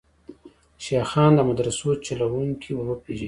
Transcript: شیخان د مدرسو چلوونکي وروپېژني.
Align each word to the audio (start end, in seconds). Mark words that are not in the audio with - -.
شیخان 0.83 1.31
د 1.35 1.39
مدرسو 1.49 1.89
چلوونکي 2.05 2.71
وروپېژني. 2.75 3.19